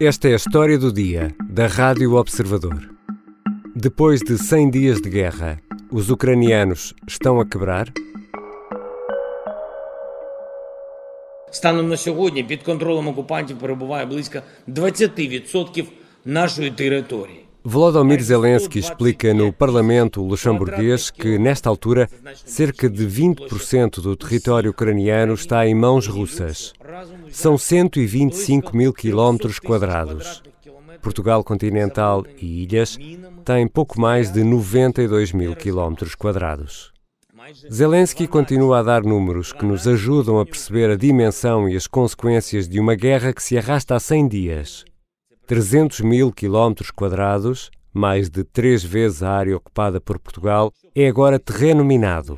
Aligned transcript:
Esta 0.00 0.28
é 0.28 0.32
a 0.32 0.36
história 0.36 0.78
do 0.78 0.92
dia 0.92 1.34
da 1.48 1.66
Rádio 1.66 2.14
Observador. 2.14 2.90
Depois 3.74 4.20
de 4.20 4.38
100 4.38 4.70
dias 4.70 5.00
de 5.00 5.08
guerra, 5.10 5.60
os 5.90 6.10
ucranianos 6.10 6.94
estão 7.06 7.40
a 7.40 7.46
quebrar? 7.46 7.92
Станом 11.50 11.88
на 11.88 11.96
сьогодні 11.96 12.44
під 12.44 12.62
контролем 12.62 13.08
окупантів 13.08 13.58
перебуває 13.58 14.06
близько 14.06 14.38
20% 14.68 15.84
нашої 16.24 16.70
території. 16.70 17.46
Volodymyr 17.66 18.22
Zelensky 18.22 18.78
explica 18.78 19.34
no 19.34 19.52
Parlamento 19.52 20.22
luxemburguês 20.22 21.10
que, 21.10 21.36
nesta 21.36 21.68
altura, 21.68 22.08
cerca 22.44 22.88
de 22.88 23.04
20% 23.04 24.00
do 24.00 24.14
território 24.14 24.70
ucraniano 24.70 25.34
está 25.34 25.66
em 25.66 25.74
mãos 25.74 26.06
russas. 26.06 26.72
São 27.31 27.57
125 27.57 28.75
mil 28.75 28.93
quilómetros 28.93 29.59
quadrados. 29.59 30.41
Portugal 31.01 31.43
continental 31.43 32.23
e 32.37 32.63
ilhas 32.63 32.97
têm 33.43 33.67
pouco 33.67 33.99
mais 33.99 34.31
de 34.31 34.43
92 34.43 35.31
mil 35.31 35.55
quilómetros 35.55 36.15
quadrados. 36.15 36.91
Zelensky 37.71 38.27
continua 38.27 38.79
a 38.79 38.83
dar 38.83 39.03
números 39.03 39.51
que 39.51 39.65
nos 39.65 39.87
ajudam 39.87 40.39
a 40.39 40.45
perceber 40.45 40.89
a 40.89 40.95
dimensão 40.95 41.67
e 41.67 41.75
as 41.75 41.87
consequências 41.87 42.67
de 42.69 42.79
uma 42.79 42.95
guerra 42.95 43.33
que 43.33 43.41
se 43.41 43.57
arrasta 43.57 43.95
há 43.95 43.99
100 43.99 44.27
dias. 44.27 44.85
300 45.47 46.01
mil 46.01 46.31
quilómetros 46.31 46.91
quadrados, 46.91 47.71
mais 47.93 48.29
de 48.29 48.43
três 48.43 48.83
vezes 48.83 49.23
a 49.23 49.31
área 49.31 49.57
ocupada 49.57 49.99
por 49.99 50.19
Portugal, 50.19 50.71
é 50.95 51.07
agora 51.07 51.39
terreno 51.39 51.83
minado. 51.83 52.37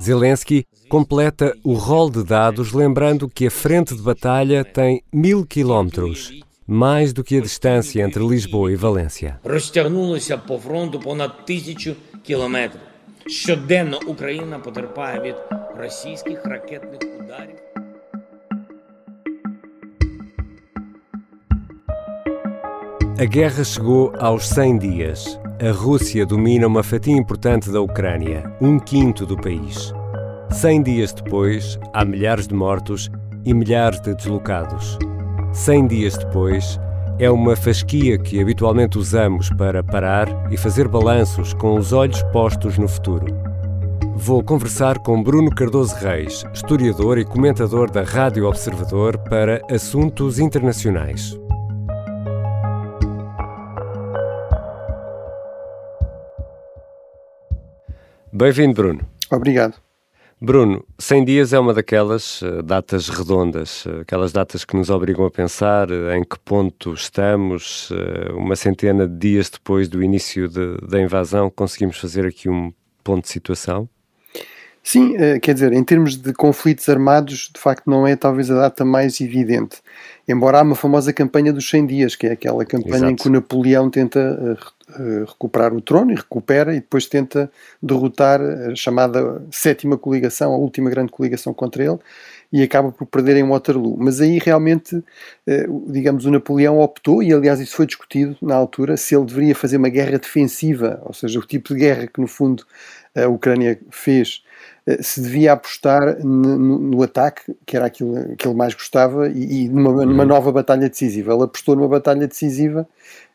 Zelensky 0.00 0.64
completa 0.89 1.55
o 1.63 1.73
rol 1.73 2.09
de 2.09 2.23
dados 2.23 2.73
lembrando 2.73 3.29
que 3.29 3.47
a 3.47 3.51
frente 3.51 3.95
de 3.95 4.01
batalha 4.01 4.63
tem 4.63 5.01
mil 5.11 5.45
quilómetros, 5.45 6.31
mais 6.67 7.13
do 7.13 7.23
que 7.23 7.37
a 7.37 7.41
distância 7.41 8.03
entre 8.03 8.23
Lisboa 8.23 8.71
e 8.71 8.75
Valência. 8.75 9.39
Розтягнулося 9.43 10.37
по 10.37 10.57
фронту 10.57 10.99
понад 10.99 11.45
тисячу 11.45 11.95
кілометрів. 12.23 12.81
Щоденно 13.27 13.99
Україна 14.07 14.59
потерпає 14.59 15.21
від 15.21 15.35
російських 15.77 16.45
ракетних 16.45 16.99
ударів. 17.19 17.55
A 23.15 23.25
guerra 23.25 23.63
chegou 23.63 24.11
aos 24.19 24.49
100 24.49 24.79
dias. 24.79 25.39
A 25.61 25.71
Rússia 25.71 26.25
domina 26.25 26.67
uma 26.67 26.83
fatia 26.83 27.13
importante 27.13 27.71
da 27.71 27.79
Ucrânia, 27.79 28.51
um 28.59 28.79
quinto 28.79 29.25
do 29.25 29.37
país. 29.37 29.93
100 30.50 30.82
dias 30.82 31.12
depois, 31.12 31.78
há 31.92 32.04
milhares 32.04 32.48
de 32.48 32.54
mortos 32.54 33.10
e 33.44 33.52
milhares 33.54 34.00
de 34.00 34.14
deslocados. 34.14 34.98
100 35.52 35.86
dias 35.86 36.16
depois, 36.16 36.80
é 37.18 37.30
uma 37.30 37.54
fasquia 37.54 38.18
que 38.18 38.40
habitualmente 38.40 38.98
usamos 38.98 39.50
para 39.50 39.84
parar 39.84 40.26
e 40.50 40.56
fazer 40.56 40.88
balanços 40.88 41.52
com 41.52 41.76
os 41.76 41.92
olhos 41.92 42.22
postos 42.32 42.78
no 42.78 42.88
futuro. 42.88 43.26
Vou 44.16 44.42
conversar 44.42 44.98
com 44.98 45.22
Bruno 45.22 45.54
Cardoso 45.54 45.94
Reis, 45.96 46.44
historiador 46.52 47.18
e 47.18 47.24
comentador 47.24 47.90
da 47.90 48.02
Rádio 48.02 48.48
Observador 48.48 49.18
para 49.18 49.60
assuntos 49.70 50.38
internacionais. 50.38 51.38
Bem-vindo, 58.32 58.74
Bruno. 58.74 59.00
Obrigado. 59.30 59.87
Bruno, 60.40 60.84
100 61.00 61.24
dias 61.24 61.52
é 61.52 61.58
uma 61.58 61.74
daquelas 61.74 62.42
uh, 62.42 62.62
datas 62.62 63.08
redondas, 63.08 63.84
uh, 63.86 64.02
aquelas 64.02 64.30
datas 64.30 64.64
que 64.64 64.76
nos 64.76 64.88
obrigam 64.88 65.26
a 65.26 65.30
pensar 65.32 65.90
uh, 65.90 66.12
em 66.12 66.22
que 66.22 66.38
ponto 66.38 66.94
estamos. 66.94 67.90
uma 68.36 68.54
centena 68.54 69.08
de 69.08 69.16
dias 69.18 69.50
depois 69.50 69.88
do 69.88 70.00
início 70.00 70.48
de, 70.48 70.76
da 70.86 71.00
invasão, 71.00 71.50
conseguimos 71.50 71.98
fazer 71.98 72.24
aqui 72.24 72.48
um 72.48 72.72
ponto 73.02 73.24
de 73.24 73.30
situação? 73.30 73.88
Sim, 74.90 75.14
quer 75.42 75.52
dizer, 75.52 75.74
em 75.74 75.84
termos 75.84 76.16
de 76.16 76.32
conflitos 76.32 76.88
armados, 76.88 77.50
de 77.54 77.60
facto 77.60 77.90
não 77.90 78.06
é 78.06 78.16
talvez 78.16 78.50
a 78.50 78.54
data 78.54 78.86
mais 78.86 79.20
evidente. 79.20 79.82
Embora 80.26 80.60
há 80.60 80.62
uma 80.62 80.74
famosa 80.74 81.12
campanha 81.12 81.52
dos 81.52 81.68
100 81.68 81.86
dias, 81.86 82.16
que 82.16 82.26
é 82.26 82.32
aquela 82.32 82.64
campanha 82.64 82.96
Exato. 82.96 83.12
em 83.12 83.16
que 83.16 83.28
o 83.28 83.30
Napoleão 83.30 83.90
tenta 83.90 84.56
uh, 84.98 85.26
recuperar 85.26 85.74
o 85.74 85.82
trono 85.82 86.10
e 86.10 86.14
recupera 86.14 86.72
e 86.74 86.80
depois 86.80 87.04
tenta 87.04 87.50
derrotar 87.82 88.40
a 88.40 88.74
chamada 88.74 89.42
sétima 89.50 89.98
coligação, 89.98 90.54
a 90.54 90.56
última 90.56 90.88
grande 90.88 91.12
coligação 91.12 91.52
contra 91.52 91.84
ele 91.84 91.98
e 92.50 92.62
acaba 92.62 92.90
por 92.90 93.06
perder 93.06 93.36
em 93.36 93.46
Waterloo. 93.46 93.94
Mas 93.98 94.22
aí 94.22 94.38
realmente, 94.38 95.04
digamos, 95.88 96.24
o 96.24 96.30
Napoleão 96.30 96.80
optou, 96.80 97.22
e 97.22 97.30
aliás 97.30 97.60
isso 97.60 97.76
foi 97.76 97.84
discutido 97.84 98.38
na 98.40 98.54
altura, 98.54 98.96
se 98.96 99.14
ele 99.14 99.26
deveria 99.26 99.54
fazer 99.54 99.76
uma 99.76 99.90
guerra 99.90 100.18
defensiva, 100.18 100.98
ou 101.04 101.12
seja, 101.12 101.38
o 101.38 101.42
tipo 101.42 101.74
de 101.74 101.80
guerra 101.80 102.06
que 102.06 102.18
no 102.18 102.26
fundo 102.26 102.64
a 103.14 103.28
Ucrânia 103.28 103.78
fez 103.90 104.42
se 105.00 105.20
devia 105.20 105.52
apostar 105.52 106.24
no, 106.24 106.78
no, 106.78 107.02
ataque, 107.02 107.54
que 107.66 107.76
era 107.76 107.86
aquilo 107.86 108.34
que 108.36 108.48
ele 108.48 108.56
mais 108.56 108.72
gostava, 108.72 109.28
e, 109.28 109.64
e 109.64 109.68
numa, 109.68 110.04
numa, 110.04 110.22
uhum. 110.22 110.28
nova 110.28 110.50
batalha 110.50 110.88
decisiva. 110.88 111.32
Ele 111.32 111.44
apostou 111.44 111.76
numa 111.76 111.88
batalha 111.88 112.26
decisiva 112.26 112.88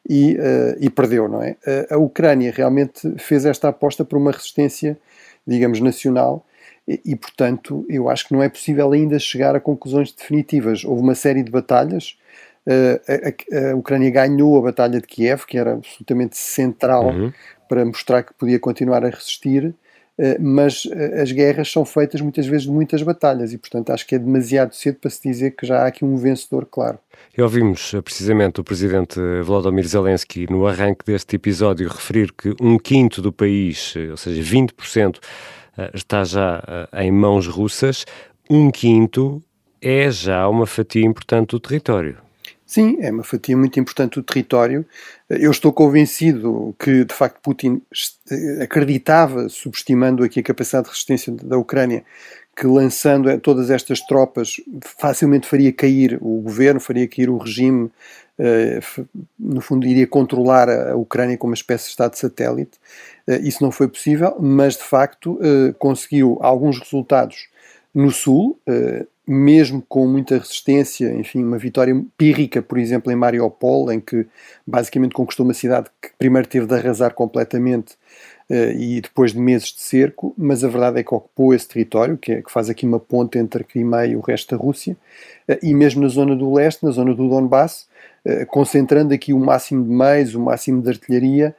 e, 0.09 0.35
uh, 0.35 0.77
e 0.79 0.89
perdeu, 0.89 1.27
não 1.27 1.43
é? 1.43 1.55
a 1.89 1.97
Ucrânia 1.97 2.51
realmente 2.55 3.13
fez 3.17 3.45
esta 3.45 3.69
aposta 3.69 4.03
por 4.03 4.17
uma 4.17 4.31
resistência, 4.31 4.97
digamos, 5.45 5.79
nacional. 5.79 6.45
E, 6.87 6.99
e, 7.05 7.15
portanto, 7.15 7.85
eu 7.87 8.09
acho 8.09 8.27
que 8.27 8.33
não 8.33 8.43
é 8.43 8.49
possível 8.49 8.91
ainda 8.91 9.17
chegar 9.19 9.55
a 9.55 9.59
conclusões 9.59 10.11
definitivas. 10.11 10.83
Houve 10.83 11.01
uma 11.01 11.15
série 11.15 11.43
de 11.43 11.51
batalhas. 11.51 12.17
Uh, 12.65 12.99
a, 13.07 13.67
a, 13.67 13.71
a, 13.71 13.75
Ucrânia 13.75 14.09
ganhou 14.09 14.57
a 14.57 14.61
Batalha 14.61 14.99
de 14.99 15.07
Kiev, 15.07 15.45
que 15.45 15.57
era 15.57 15.73
absolutamente 15.73 16.37
central 16.37 17.07
uhum. 17.07 17.31
para 17.67 17.85
mostrar 17.85 18.23
que 18.23 18.33
podia 18.33 18.59
continuar 18.59 19.05
a 19.05 19.09
resistir. 19.09 19.73
Eh, 20.17 20.37
mas 20.39 20.87
eh, 20.91 21.21
as 21.21 21.31
guerras 21.31 21.71
são 21.71 21.83
feitas 21.83 22.21
muitas 22.21 22.45
vezes 22.45 22.65
de 22.65 22.71
muitas 22.71 23.01
batalhas 23.01 23.51
e, 23.51 23.57
portanto, 23.57 23.89
acho 23.89 24.05
que 24.05 24.13
é 24.13 24.19
demasiado 24.19 24.73
cedo 24.75 24.99
para 24.99 25.09
se 25.09 25.27
dizer 25.27 25.51
que 25.51 25.65
já 25.65 25.81
há 25.81 25.87
aqui 25.87 26.05
um 26.05 26.15
vencedor 26.17 26.67
claro. 26.69 26.99
E 27.35 27.41
ouvimos 27.41 27.93
eh, 27.93 28.01
precisamente 28.01 28.61
o 28.61 28.63
presidente 28.63 29.19
Volodymyr 29.43 29.87
Zelensky 29.87 30.45
no 30.49 30.67
arranque 30.67 31.03
deste 31.05 31.35
episódio 31.35 31.89
referir 31.89 32.31
que 32.31 32.53
um 32.61 32.77
quinto 32.77 33.21
do 33.21 33.31
país, 33.31 33.95
ou 34.11 34.17
seja, 34.17 34.41
20%, 34.41 35.17
está 35.95 36.23
já 36.23 36.61
em 36.93 37.11
mãos 37.11 37.47
russas. 37.47 38.05
Um 38.47 38.69
quinto 38.69 39.41
é 39.81 40.11
já 40.11 40.47
uma 40.47 40.67
fatia 40.67 41.03
importante 41.03 41.51
do 41.51 41.59
território. 41.59 42.17
Sim, 42.73 42.97
é 43.01 43.11
uma 43.11 43.23
fatia 43.23 43.55
muito 43.55 43.79
importante 43.79 44.15
do 44.15 44.23
território. 44.23 44.83
Eu 45.29 45.51
estou 45.51 45.71
convencido 45.71 46.75
que, 46.79 47.05
de 47.05 47.13
facto, 47.13 47.39
Putin 47.39 47.79
acreditava, 48.59 49.47
subestimando 49.47 50.23
aqui 50.23 50.39
a 50.39 50.43
capacidade 50.43 50.85
de 50.85 50.89
resistência 50.89 51.31
da 51.31 51.55
Ucrânia, 51.55 52.03
que 52.57 52.65
lançando 52.65 53.39
todas 53.41 53.69
estas 53.69 54.01
tropas 54.01 54.55
facilmente 54.99 55.47
faria 55.47 55.71
cair 55.71 56.17
o 56.19 56.41
governo, 56.41 56.79
faria 56.79 57.07
cair 57.07 57.29
o 57.29 57.37
regime, 57.37 57.91
eh, 58.39 58.79
no 59.39 59.61
fundo 59.61 59.85
iria 59.85 60.07
controlar 60.07 60.67
a 60.67 60.95
Ucrânia 60.95 61.37
como 61.37 61.51
uma 61.51 61.55
espécie 61.55 61.83
de 61.83 61.89
Estado 61.91 62.15
satélite. 62.15 62.79
Eh, 63.27 63.37
isso 63.43 63.63
não 63.63 63.69
foi 63.69 63.87
possível, 63.87 64.35
mas 64.39 64.77
de 64.77 64.83
facto 64.83 65.39
eh, 65.43 65.75
conseguiu 65.77 66.39
alguns 66.41 66.79
resultados 66.79 67.49
no 67.93 68.11
Sul, 68.11 68.59
mesmo 69.25 69.81
com 69.87 70.05
muita 70.05 70.37
resistência, 70.37 71.13
enfim, 71.13 71.43
uma 71.43 71.57
vitória 71.57 71.95
pírrica, 72.17 72.61
por 72.61 72.77
exemplo, 72.77 73.11
em 73.11 73.15
Mariupol, 73.15 73.91
em 73.91 73.99
que 73.99 74.25
basicamente 74.67 75.13
conquistou 75.13 75.45
uma 75.45 75.53
cidade 75.53 75.89
que 76.01 76.09
primeiro 76.17 76.47
teve 76.47 76.65
de 76.65 76.73
arrasar 76.73 77.13
completamente 77.13 77.93
uh, 78.49 78.71
e 78.77 78.99
depois 78.99 79.31
de 79.31 79.39
meses 79.39 79.67
de 79.67 79.81
cerco, 79.81 80.33
mas 80.37 80.63
a 80.63 80.67
verdade 80.67 80.99
é 80.99 81.03
que 81.03 81.13
ocupou 81.13 81.53
esse 81.53 81.67
território, 81.67 82.17
que, 82.17 82.33
é, 82.33 82.41
que 82.41 82.51
faz 82.51 82.69
aqui 82.69 82.85
uma 82.85 82.99
ponte 82.99 83.37
entre 83.37 83.63
Crimeia 83.63 84.07
e 84.07 84.15
o 84.17 84.19
resto 84.19 84.55
da 84.55 84.61
Rússia, 84.61 84.97
uh, 85.49 85.57
e 85.63 85.73
mesmo 85.73 86.01
na 86.01 86.09
zona 86.09 86.35
do 86.35 86.51
leste, 86.51 86.83
na 86.83 86.91
zona 86.91 87.13
do 87.13 87.27
Donbass, 87.27 87.87
concentrando 88.47 89.13
aqui 89.13 89.33
o 89.33 89.39
máximo 89.39 89.83
de 89.83 89.89
meios, 89.89 90.33
o 90.33 90.39
máximo 90.39 90.81
de 90.81 90.89
artilharia, 90.89 91.53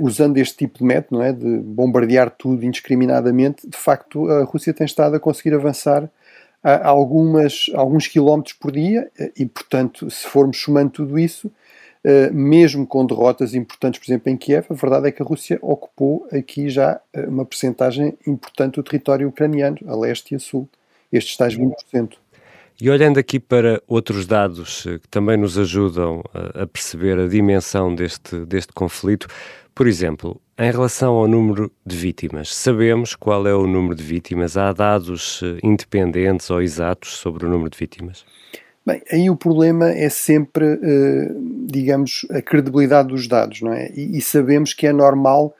usando 0.00 0.36
este 0.36 0.56
tipo 0.56 0.78
de 0.78 0.84
método, 0.84 1.18
não 1.18 1.24
é, 1.24 1.32
de 1.32 1.58
bombardear 1.58 2.30
tudo 2.30 2.64
indiscriminadamente, 2.64 3.66
de 3.66 3.76
facto 3.76 4.28
a 4.28 4.44
Rússia 4.44 4.74
tem 4.74 4.84
estado 4.84 5.16
a 5.16 5.20
conseguir 5.20 5.54
avançar 5.54 6.10
algumas, 6.62 7.70
alguns 7.74 8.06
quilómetros 8.06 8.54
por 8.54 8.72
dia 8.72 9.10
eh, 9.18 9.32
e, 9.36 9.46
portanto, 9.46 10.10
se 10.10 10.26
formos 10.26 10.60
somando 10.60 10.90
tudo 10.90 11.18
isso, 11.18 11.50
eh, 12.04 12.30
mesmo 12.30 12.86
com 12.86 13.06
derrotas 13.06 13.54
importantes, 13.54 14.00
por 14.00 14.06
exemplo, 14.06 14.30
em 14.30 14.36
Kiev, 14.36 14.66
a 14.70 14.74
verdade 14.74 15.08
é 15.08 15.12
que 15.12 15.22
a 15.22 15.24
Rússia 15.24 15.58
ocupou 15.62 16.26
aqui 16.32 16.68
já 16.68 17.00
eh, 17.12 17.26
uma 17.26 17.44
percentagem 17.44 18.16
importante 18.26 18.76
do 18.76 18.82
território 18.82 19.28
ucraniano, 19.28 19.78
a 19.86 19.96
leste 19.96 20.32
e 20.32 20.36
a 20.36 20.38
sul, 20.38 20.68
estes 21.12 21.36
tais 21.36 21.56
20%. 21.56 22.14
E 22.80 22.88
olhando 22.90 23.18
aqui 23.18 23.40
para 23.40 23.82
outros 23.88 24.24
dados 24.24 24.84
que 24.84 25.08
também 25.08 25.36
nos 25.36 25.58
ajudam 25.58 26.22
a 26.32 26.64
perceber 26.64 27.18
a 27.18 27.26
dimensão 27.26 27.92
deste, 27.92 28.44
deste 28.44 28.72
conflito, 28.72 29.26
por 29.78 29.86
exemplo, 29.86 30.40
em 30.58 30.72
relação 30.72 31.14
ao 31.14 31.28
número 31.28 31.70
de 31.86 31.96
vítimas, 31.96 32.52
sabemos 32.52 33.14
qual 33.14 33.46
é 33.46 33.54
o 33.54 33.64
número 33.64 33.94
de 33.94 34.02
vítimas? 34.02 34.56
Há 34.56 34.72
dados 34.72 35.40
eh, 35.40 35.60
independentes 35.62 36.50
ou 36.50 36.60
exatos 36.60 37.10
sobre 37.10 37.46
o 37.46 37.48
número 37.48 37.70
de 37.70 37.78
vítimas? 37.78 38.26
Bem, 38.84 39.00
aí 39.12 39.30
o 39.30 39.36
problema 39.36 39.88
é 39.88 40.08
sempre, 40.08 40.80
digamos, 41.68 42.26
a 42.30 42.42
credibilidade 42.42 43.06
dos 43.06 43.28
dados, 43.28 43.62
não 43.62 43.72
é? 43.72 43.88
E, 43.94 44.20
sabemos 44.20 44.74
que 44.74 44.84
é 44.84 44.92
normal 44.92 45.54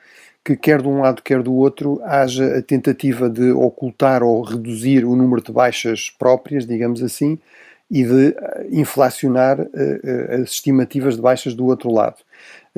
que 0.44 0.56
quer 0.56 0.82
de 0.82 0.88
um 0.88 1.02
lado, 1.02 1.22
quer 1.22 1.40
do 1.40 1.54
outro, 1.54 2.00
haja 2.02 2.58
a 2.58 2.62
tentativa 2.62 3.30
de 3.30 3.52
ocultar 3.52 4.24
ou 4.24 4.42
reduzir 4.42 5.04
o 5.04 5.14
número 5.14 5.40
de 5.40 5.52
baixas 5.52 6.10
próprias, 6.18 6.66
digamos 6.66 7.04
assim, 7.04 7.38
e 7.88 8.02
de 8.02 8.34
eh, 8.36 8.66
inflacionar 8.72 9.60
as 10.42 10.50
estimativas 10.50 11.14
de 11.14 11.22
baixas 11.22 11.54
do 11.54 11.66
outro 11.66 11.92
lado. 11.92 12.16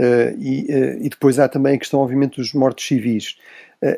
Uh, 0.00 0.34
e, 0.40 0.66
uh, 0.70 1.04
e, 1.04 1.08
depois 1.10 1.38
há 1.38 1.46
também 1.46 1.74
a 1.74 1.78
questão, 1.78 2.00
obviamente, 2.00 2.36
dos 2.36 2.54
mortos 2.54 2.86
civis. 2.86 3.36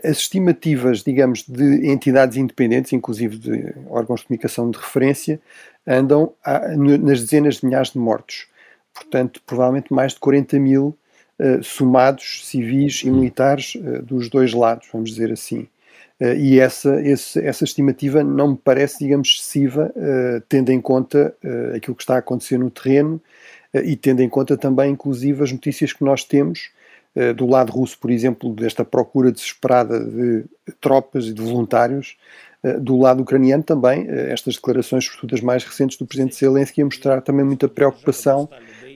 as 0.03 0.19
estimativas, 0.19 1.03
digamos, 1.03 1.45
de 1.47 1.89
entidades 1.89 2.37
independentes, 2.37 2.93
inclusive 2.93 3.37
de 3.37 3.75
órgãos 3.89 4.21
de 4.21 4.27
comunicação 4.27 4.71
de 4.71 4.79
referência, 4.79 5.41
andam 5.87 6.33
a, 6.45 6.69
nas 6.77 7.21
dezenas 7.21 7.57
de 7.57 7.67
milhares 7.67 7.93
de 7.93 7.99
mortos. 7.99 8.47
Portanto, 8.93 9.41
provavelmente 9.47 9.93
mais 9.93 10.13
de 10.13 10.21
40 10.21 10.59
mil 10.59 10.97
somados 11.63 12.47
civis 12.47 13.03
e 13.03 13.11
militares 13.11 13.77
dos 14.05 14.29
dois 14.29 14.53
lados, 14.53 14.87
vamos 14.93 15.11
dizer 15.11 15.33
assim. 15.33 15.67
Uh, 16.23 16.37
e 16.37 16.61
essa, 16.61 17.01
esse, 17.03 17.45
essa 17.45 17.65
estimativa 17.65 18.23
não 18.23 18.53
me 18.53 18.57
parece, 18.57 19.01
digamos, 19.01 19.29
excessiva, 19.29 19.93
uh, 19.97 20.41
tendo 20.49 20.71
em 20.71 20.81
conta 20.81 21.35
uh, 21.43 21.75
aquilo 21.75 21.97
que 21.97 22.03
está 22.05 22.15
a 22.15 22.19
acontecer 22.19 22.59
no 22.59 22.71
terreno 22.71 23.21
e 23.74 23.96
tendo 23.96 24.22
em 24.22 24.30
conta 24.30 24.58
também, 24.58 24.92
inclusive, 24.92 25.44
as 25.44 25.52
notícias 25.52 25.94
que 25.94 26.04
nós 26.04 26.24
temos 26.24 26.70
do 27.36 27.48
lado 27.48 27.72
russo, 27.72 27.98
por 28.00 28.12
exemplo, 28.12 28.54
desta 28.54 28.86
procura 28.86 29.32
desesperada 29.32 30.00
de 30.00 30.46
tropas 30.80 31.26
e 31.26 31.34
de 31.34 31.42
voluntários. 31.42 32.16
do 32.80 32.98
lado 32.98 33.22
ucraniano 33.22 33.64
também, 33.64 34.08
estas 34.10 34.56
declarações, 34.56 35.06
sobretudo 35.06 35.36
as 35.36 35.42
mais 35.42 35.64
recentes 35.64 35.98
do 35.98 36.06
presidente 36.06 36.36
Zelensky, 36.36 36.82
a 36.82 36.86
mostrar 36.86 37.22
também 37.22 37.46
muita 37.46 37.68
preocupação 37.68 38.50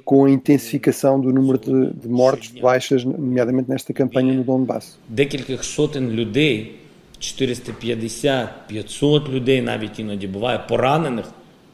com 0.03 0.25
a 0.25 0.29
intensificação 0.29 1.19
do 1.19 1.31
número 1.31 1.57
de, 1.57 1.93
de 1.93 2.07
mortes, 2.07 2.51
de 2.51 2.61
baixas, 2.61 3.03
nomeadamente 3.03 3.69
nesta 3.69 3.93
campanha 3.93 4.33
no 4.33 4.43
Donbass. 4.43 4.97
Декількох 5.09 5.63
сотень 5.63 6.09
людей 6.09 6.75
450-500 7.19 9.29
людей 9.29 9.61
навіть 9.61 9.99
іноді 9.99 10.27
буває 10.27 10.59
поранених 10.69 11.25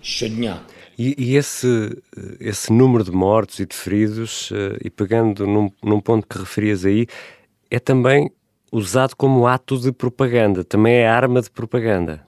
щодня. 0.01 0.59
E, 0.98 1.14
e 1.18 1.36
esse, 1.36 1.96
esse 2.38 2.72
número 2.72 3.02
de 3.02 3.10
mortos 3.10 3.58
e 3.60 3.66
de 3.66 3.74
feridos, 3.74 4.50
eh, 4.52 4.78
e 4.84 4.90
pegando 4.90 5.46
num, 5.46 5.70
num 5.82 6.00
ponto 6.00 6.26
que 6.26 6.38
referias 6.38 6.84
aí, 6.84 7.06
é 7.70 7.78
também 7.78 8.30
usado 8.70 9.16
como 9.16 9.46
ato 9.46 9.78
de 9.78 9.92
propaganda, 9.92 10.64
também 10.64 10.96
é 10.96 11.08
arma 11.08 11.40
de 11.40 11.50
propaganda. 11.50 12.26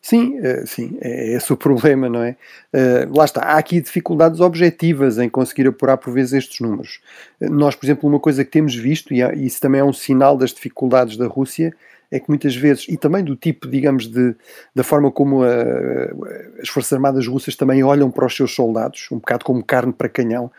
Sim, 0.00 0.36
eh, 0.42 0.64
sim, 0.66 0.98
é 1.00 1.34
esse 1.34 1.52
o 1.52 1.56
problema, 1.56 2.08
não 2.08 2.22
é? 2.24 2.36
Eh, 2.72 3.06
lá 3.08 3.24
está, 3.24 3.40
há 3.42 3.56
aqui 3.58 3.80
dificuldades 3.80 4.40
objetivas 4.40 5.16
em 5.16 5.28
conseguir 5.28 5.68
apurar 5.68 5.96
por 5.96 6.12
vezes 6.12 6.32
estes 6.32 6.58
números. 6.58 7.00
Nós, 7.40 7.76
por 7.76 7.86
exemplo, 7.86 8.08
uma 8.08 8.18
coisa 8.18 8.44
que 8.44 8.50
temos 8.50 8.74
visto, 8.74 9.14
e 9.14 9.20
isso 9.46 9.60
também 9.60 9.80
é 9.80 9.84
um 9.84 9.92
sinal 9.92 10.36
das 10.36 10.52
dificuldades 10.52 11.16
da 11.16 11.28
Rússia, 11.28 11.72
é 12.12 12.20
que 12.20 12.28
muitas 12.28 12.54
vezes, 12.54 12.86
e 12.88 12.96
também 12.98 13.24
do 13.24 13.34
tipo, 13.34 13.66
digamos, 13.66 14.06
de, 14.06 14.36
da 14.74 14.84
forma 14.84 15.10
como 15.10 15.42
a, 15.42 15.48
as 16.60 16.68
Forças 16.68 16.92
Armadas 16.92 17.26
russas 17.26 17.56
também 17.56 17.82
olham 17.82 18.10
para 18.10 18.26
os 18.26 18.36
seus 18.36 18.54
soldados, 18.54 19.08
um 19.10 19.16
bocado 19.16 19.44
como 19.46 19.64
carne 19.64 19.94
para 19.94 20.10
canhão, 20.10 20.50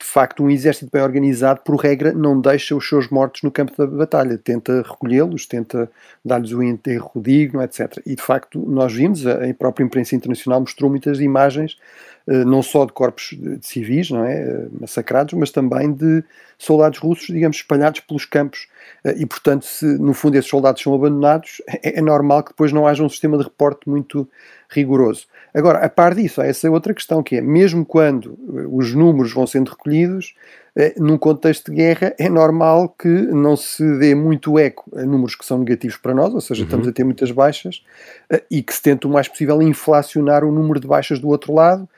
de 0.00 0.06
facto, 0.06 0.44
um 0.44 0.50
exército 0.50 0.90
bem 0.92 1.02
organizado, 1.02 1.60
por 1.64 1.74
regra, 1.74 2.12
não 2.12 2.40
deixa 2.40 2.76
os 2.76 2.88
seus 2.88 3.08
mortos 3.08 3.42
no 3.42 3.50
campo 3.50 3.72
da 3.76 3.84
batalha, 3.84 4.38
tenta 4.38 4.82
recolhê-los, 4.82 5.44
tenta 5.44 5.90
dar-lhes 6.24 6.52
o 6.52 6.62
enterro 6.62 7.10
digno, 7.16 7.60
etc. 7.62 8.00
E 8.06 8.14
de 8.14 8.22
facto, 8.22 8.60
nós 8.60 8.92
vimos, 8.92 9.26
a 9.26 9.52
própria 9.58 9.84
imprensa 9.84 10.14
internacional 10.14 10.60
mostrou 10.60 10.88
muitas 10.88 11.18
imagens, 11.18 11.76
eh, 12.17 12.17
não 12.44 12.62
só 12.62 12.84
de 12.84 12.92
corpos 12.92 13.30
de 13.32 13.58
civis, 13.66 14.10
não 14.10 14.24
é, 14.24 14.42
eh, 14.42 14.68
massacrados, 14.78 15.32
mas 15.32 15.50
também 15.50 15.90
de 15.90 16.22
soldados 16.58 16.98
russos, 16.98 17.28
digamos, 17.28 17.56
espalhados 17.56 18.00
pelos 18.00 18.26
campos. 18.26 18.68
Eh, 19.04 19.16
e 19.20 19.26
portanto, 19.26 19.64
se 19.64 19.86
no 19.98 20.12
fundo 20.12 20.36
esses 20.36 20.50
soldados 20.50 20.82
são 20.82 20.94
abandonados, 20.94 21.62
é, 21.82 21.98
é 21.98 22.02
normal 22.02 22.42
que 22.42 22.50
depois 22.50 22.70
não 22.70 22.86
haja 22.86 23.02
um 23.02 23.08
sistema 23.08 23.38
de 23.38 23.44
reporte 23.44 23.88
muito 23.88 24.28
rigoroso. 24.68 25.26
Agora, 25.54 25.78
a 25.78 25.88
par 25.88 26.14
disso, 26.14 26.42
há 26.42 26.46
essa 26.46 26.70
outra 26.70 26.92
questão 26.92 27.22
que 27.22 27.36
é, 27.36 27.40
mesmo 27.40 27.84
quando 27.84 28.38
eh, 28.48 28.66
os 28.70 28.94
números 28.94 29.32
vão 29.32 29.46
sendo 29.46 29.70
recolhidos, 29.70 30.34
eh, 30.67 30.67
num 30.96 31.18
contexto 31.18 31.70
de 31.70 31.76
guerra, 31.76 32.14
é 32.18 32.28
normal 32.28 32.88
que 32.88 33.08
não 33.08 33.56
se 33.56 33.98
dê 33.98 34.14
muito 34.14 34.58
eco 34.58 34.84
a 34.96 35.02
números 35.02 35.34
que 35.34 35.44
são 35.44 35.58
negativos 35.58 35.96
para 35.96 36.14
nós, 36.14 36.32
ou 36.32 36.40
seja, 36.40 36.62
uhum. 36.62 36.66
estamos 36.66 36.88
a 36.88 36.92
ter 36.92 37.04
muitas 37.04 37.30
baixas, 37.30 37.84
eh, 38.30 38.42
e 38.50 38.62
que 38.62 38.72
se 38.72 38.82
tente 38.82 39.06
o 39.06 39.10
mais 39.10 39.26
possível 39.26 39.60
inflacionar 39.60 40.44
o 40.44 40.52
número 40.52 40.78
de 40.78 40.86
baixas 40.86 41.18
do 41.18 41.28
outro 41.28 41.52
lado, 41.52 41.88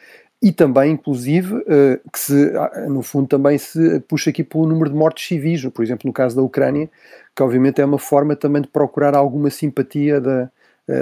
e 0.43 0.50
também, 0.50 0.93
inclusive, 0.93 1.62
que 2.11 2.19
se, 2.19 2.56
ah, 2.56 2.87
no 2.88 3.03
fundo 3.03 3.29
também 3.29 3.59
se 3.59 4.00
puxa 4.09 4.31
aqui 4.31 4.43
pelo 4.43 4.67
número 4.67 4.88
de 4.88 4.97
mortes 4.97 5.29
civis, 5.29 5.62
por 5.67 5.85
exemplo, 5.85 6.09
no 6.09 6.15
caso 6.15 6.35
da 6.35 6.41
Ucrânia, 6.41 6.88
que 7.37 7.43
obviamente 7.43 7.82
é 7.82 7.85
uma 7.85 7.99
forma 7.99 8.35
também 8.35 8.62
de 8.62 8.69
procurar 8.69 9.15
alguma 9.15 9.50
simpatia 9.50 10.19
da, 10.19 10.50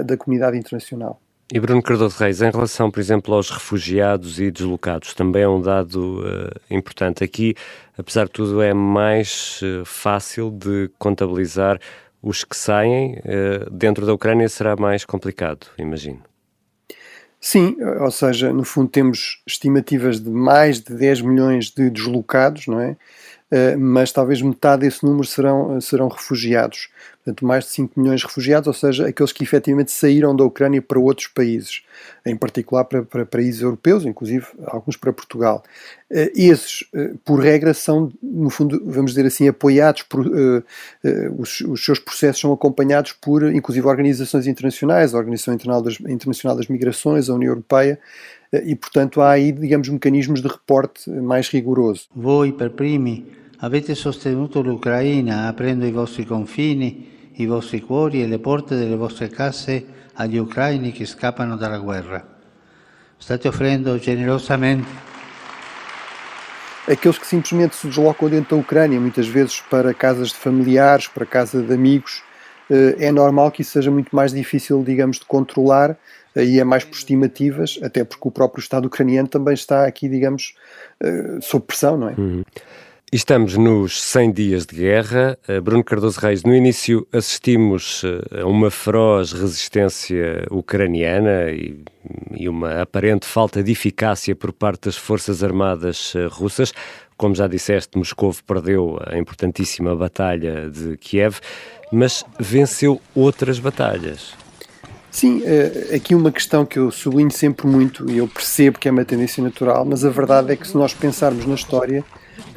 da 0.05 0.17
comunidade 0.17 0.59
internacional. 0.59 1.21
E 1.51 1.59
Bruno 1.59 1.83
Cardoso 1.83 2.19
Reis, 2.19 2.43
em 2.43 2.51
relação, 2.51 2.91
por 2.91 3.01
exemplo, 3.01 3.35
aos 3.35 3.49
refugiados 3.49 4.39
e 4.39 4.51
deslocados, 4.51 5.15
também 5.15 5.45
é 5.45 5.49
um 5.49 5.63
dado 5.63 6.21
uh, 6.21 6.61
importante. 6.69 7.25
Aqui, 7.25 7.55
apesar 7.97 8.27
de 8.27 8.33
tudo, 8.33 8.61
é 8.61 8.75
mais 8.75 9.59
uh, 9.63 9.83
fácil 9.83 10.51
de 10.51 10.91
contabilizar 10.99 11.81
os 12.23 12.45
que 12.45 12.55
saem. 12.55 13.15
Uh, 13.21 13.71
dentro 13.71 14.05
da 14.05 14.13
Ucrânia 14.13 14.47
será 14.47 14.77
mais 14.77 15.07
complicado, 15.07 15.69
imagino. 15.79 16.21
Sim, 17.41 17.77
ou 18.01 18.11
seja, 18.11 18.53
no 18.53 18.65
fundo 18.65 18.91
temos 18.91 19.43
estimativas 19.47 20.21
de 20.21 20.29
mais 20.29 20.81
de 20.81 20.93
10 20.93 21.23
milhões 21.23 21.71
de 21.71 21.89
deslocados, 21.89 22.67
não 22.67 22.79
é? 22.79 22.95
Eh, 23.51 23.77
mas 23.77 24.13
talvez 24.13 24.43
metade 24.43 24.83
desse 24.83 25.03
número 25.05 25.27
serão, 25.27 25.81
serão 25.81 26.09
refugiados. 26.09 26.91
Portanto, 27.25 27.47
mais 27.47 27.65
de 27.65 27.71
5 27.71 27.99
milhões 27.99 28.21
de 28.21 28.27
refugiados, 28.27 28.67
ou 28.67 28.75
seja, 28.75 29.07
aqueles 29.07 29.33
que 29.33 29.43
efetivamente 29.43 29.91
saíram 29.91 30.37
da 30.37 30.45
Ucrânia 30.45 30.83
para 30.83 30.99
outros 30.99 31.29
países, 31.29 31.83
em 32.27 32.37
particular 32.37 32.85
para, 32.85 33.03
para 33.03 33.25
países 33.25 33.63
europeus, 33.63 34.05
inclusive 34.05 34.47
alguns 34.67 34.97
para 34.97 35.13
Portugal. 35.15 35.65
Eh, 36.11 36.31
esses, 36.37 36.85
eh, 36.95 37.15
por 37.25 37.41
regra, 37.41 37.73
são, 37.73 38.13
no 38.23 38.51
fundo, 38.51 38.83
vamos 38.85 39.13
dizer 39.13 39.27
assim, 39.27 39.49
apoiados 39.49 40.03
por. 40.03 40.27
Os, 41.39 41.61
os 41.63 41.85
seus 41.85 41.99
processos 41.99 42.41
são 42.41 42.53
acompanhados 42.53 43.13
por, 43.13 43.43
inclusive, 43.45 43.87
organizações 43.87 44.47
internacionais, 44.47 45.15
a 45.15 45.19
Organização 45.19 45.55
Internacional 45.55 46.57
das, 46.57 46.69
Migrações, 46.69 47.31
a 47.31 47.35
União 47.35 47.51
Europeia, 47.51 47.99
e, 48.53 48.75
portanto, 48.75 49.21
há 49.21 49.31
aí, 49.31 49.53
digamos, 49.53 49.89
mecanismos 49.89 50.43
de 50.43 50.49
reporte 50.49 51.09
mais 51.11 51.49
rigoroso. 51.49 52.09
Voi 52.15 52.53
per 52.53 52.71
avete 53.61 53.95
sostenuto 53.95 54.63
l'Ucraina 54.63 55.47
aprendo 55.47 55.85
i 55.85 55.91
vostri 55.91 56.25
confini, 56.25 57.31
i 57.35 57.47
vostri 57.47 57.81
cuori 57.81 58.23
e 58.23 58.27
le 58.27 58.39
porte 58.39 58.77
delle 58.77 58.97
vostre 58.97 59.29
case 59.29 59.85
agli 60.15 60.37
ucraini 60.37 60.93
che 60.93 61.07
scappano 61.07 61.57
dalla 61.57 61.79
guerra. 61.79 62.37
State 63.17 63.49
offrendo 63.49 63.99
generosamente 63.99 64.87
aqueles 66.87 67.19
que 67.19 67.27
simplesmente 67.27 67.75
se 67.75 67.89
deslocam 67.89 68.29
dentro 68.29 68.57
da 68.57 68.63
Ucrânia, 68.63 69.01
muitas 69.01 69.27
vezes 69.27 69.61
para 69.69 69.93
casas 69.93 70.29
de 70.29 70.37
familiares, 70.37 71.09
para 71.09 71.27
casa 71.27 71.61
de 71.61 71.73
amigos, 71.73 72.23
eh, 72.71 72.97
é 72.99 73.13
normal 73.13 73.51
que 73.51 73.63
isso 73.63 73.73
seja 73.73 73.91
muito 73.91 74.15
mais 74.15 74.33
difícil, 74.33 74.83
digamos, 74.83 75.19
de 75.19 75.27
controlar 75.27 75.97
e 76.35 76.61
é 76.61 76.65
mais 76.65 76.85
por 76.85 76.97
estimativas, 76.97 77.79
até 77.83 78.05
porque 78.05 78.29
o 78.29 78.31
próprio 78.31 78.61
Estado 78.61 78.87
ucraniano 78.87 79.29
também 79.29 79.55
está 79.55 79.85
aqui, 79.87 80.09
digamos, 80.09 80.55
uh, 81.03 81.43
sob 81.43 81.67
pressão, 81.67 81.97
não 81.97 82.09
é? 82.11 82.15
Uhum. 82.17 82.45
Estamos 83.11 83.57
nos 83.57 84.03
100 84.03 84.33
dias 84.33 84.67
de 84.67 84.77
guerra. 84.77 85.39
Uh, 85.49 85.63
Bruno 85.63 85.83
Cardoso 85.83 86.21
Reis, 86.21 86.43
no 86.43 86.55
início 86.55 87.09
assistimos 87.11 88.03
uh, 88.03 88.43
a 88.43 88.47
uma 88.47 88.71
feroz 88.71 89.33
resistência 89.33 90.47
ucraniana 90.51 91.51
e, 91.51 91.83
e, 92.37 92.47
uma 92.51 92.83
aparente 92.83 93.25
falta 93.25 93.63
de 93.63 93.73
eficácia 93.73 94.37
por 94.37 94.53
parte 94.53 94.85
das 94.85 94.97
forças 94.99 95.43
armadas 95.43 96.13
russas. 96.31 96.75
Como 97.17 97.35
já 97.35 97.47
disseste, 97.47 97.97
Moscou 97.97 98.35
perdeu 98.47 98.99
a 99.07 99.17
importantíssima 99.17 99.97
batalha 99.97 100.69
de 100.69 100.99
Kiev, 100.99 101.39
mas 101.91 102.27
venceu 102.39 103.01
outras 103.15 103.59
batalhas. 103.59 104.35
Sim, 105.11 105.43
eh, 105.47 105.97
aqui 105.97 106.15
uma 106.15 106.31
questão 106.31 106.67
que 106.67 106.79
eu 106.79 106.91
sublinho 106.91 107.31
sempre 107.31 107.67
muito, 107.67 108.09
e 108.11 108.19
eu 108.19 108.29
percebo 108.29 108.79
que 108.79 108.87
é 108.87 108.91
uma 108.91 109.05
tendência 109.05 109.43
natural, 109.43 109.85
mas 109.85 110.05
a 110.05 110.11
verdade 110.11 110.53
é 110.53 110.57
que 110.57 110.69
se 110.69 110.77
nós 110.77 110.93
pensarmos 110.93 111.47
na 111.47 111.55
história, 111.55 112.05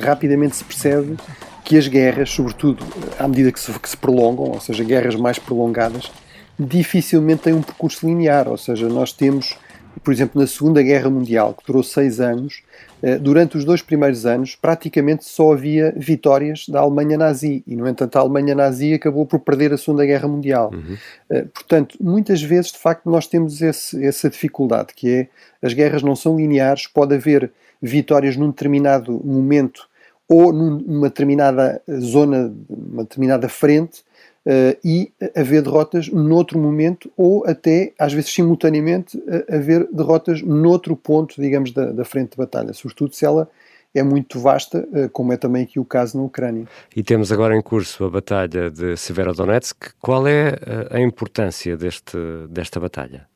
rapidamente 0.02 0.56
se 0.56 0.64
percebe 0.64 1.16
que 1.64 1.78
as 1.78 1.88
guerras, 1.88 2.30
sobretudo 2.30 2.84
à 3.18 3.28
medida 3.28 3.52
que 3.52 3.60
se, 3.60 3.72
que 3.80 3.90
se 3.90 3.98
prolongam, 3.98 4.52
ou 4.52 4.60
seja, 4.60 4.84
guerras 4.84 5.16
mais 5.16 5.40
prolongadas, 5.40 6.12
dificilmente 6.60 7.44
têm 7.44 7.54
um 7.54 7.62
percurso 7.62 8.06
linear, 8.06 8.48
ou 8.48 8.58
seja, 8.58 8.88
nós 8.90 9.14
temos 9.14 9.56
por 10.04 10.14
exemplo, 10.14 10.40
na 10.40 10.48
Segunda 10.48 10.82
Guerra 10.82 11.10
Mundial, 11.10 11.54
que 11.54 11.66
durou 11.66 11.84
seis 11.84 12.20
anos, 12.20 12.64
eh, 13.04 13.18
durante 13.18 13.58
os 13.58 13.66
dois 13.66 13.82
primeiros 13.82 14.26
anos, 14.26 14.56
praticamente 14.56 15.26
só 15.26 15.54
havia 15.54 15.94
vitórias 15.96 16.68
da 16.68 16.80
Alemanha 16.80 17.18
nazi. 17.18 17.64
E, 17.68 17.76
no 17.76 17.88
entanto, 17.88 18.16
a 18.16 18.22
Alemanha 18.22 18.56
nazi 18.56 18.94
acabou 18.94 19.26
por 19.26 19.40
perder 19.40 19.74
a 19.74 19.78
Segunda 19.78 20.06
Guerra 20.06 20.28
Mundial. 20.28 20.72
Uhum. 20.74 20.98
Eh, 21.30 21.46
portanto, 21.54 21.98
muitas 22.02 22.42
vezes, 22.42 22.72
de 22.72 22.80
facto, 22.80 23.10
nós 23.10 23.28
temos 23.28 23.62
esse, 23.62 24.04
essa 24.04 24.30
dificuldade, 24.30 24.94
que 24.96 25.10
é 25.10 25.28
as 25.62 25.74
guerras 25.74 26.02
não 26.02 26.16
são 26.16 26.38
lineares, 26.38 26.88
pode 26.88 27.14
haver 27.16 27.52
vitórias 27.82 28.36
num 28.36 28.50
determinado 28.50 29.22
momento 29.24 29.88
ou 30.32 30.54
numa 30.54 31.10
determinada 31.10 31.82
zona, 32.00 32.54
numa 32.70 33.04
determinada 33.04 33.50
frente, 33.50 34.04
Uh, 34.44 34.74
e 34.84 35.14
haver 35.36 35.62
derrotas 35.62 36.10
noutro 36.10 36.58
momento 36.58 37.12
ou 37.16 37.46
até, 37.46 37.94
às 38.00 38.12
vezes 38.12 38.34
simultaneamente, 38.34 39.16
uh, 39.16 39.56
haver 39.56 39.88
derrotas 39.94 40.42
noutro 40.42 40.96
ponto, 40.96 41.40
digamos, 41.40 41.72
da, 41.72 41.92
da, 41.92 42.04
frente 42.04 42.32
de 42.32 42.38
batalha, 42.38 42.74
sobretudo 42.74 43.14
se 43.14 43.24
ela 43.24 43.48
é 43.94 44.02
muito 44.02 44.40
vasta, 44.40 44.80
uh, 44.80 45.08
como 45.12 45.32
é 45.32 45.38
também 45.38 45.62
aqui 45.62 45.80
o 45.80 45.86
caso 45.86 46.18
na 46.18 46.24
Ucrânia. 46.24 46.68
E 46.96 47.04
temos 47.04 47.32
agora 47.32 47.56
em 47.56 47.62
curso 47.62 48.04
a 48.04 48.10
batalha 48.10 48.72
de 48.72 48.98
Severodonetsk. 48.98 49.92
Qual 50.00 50.26
é 50.26 50.58
a 50.90 51.00
importância 51.00 51.78
deste, 51.78 52.18
desta 52.50 52.80
batalha? 52.80 53.28